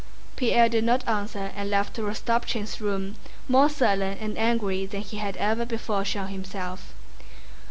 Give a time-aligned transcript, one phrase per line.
[0.35, 3.17] Pierre did not answer and left Rostopchín's room
[3.47, 6.95] more sullen and angry than he had ever before shown himself.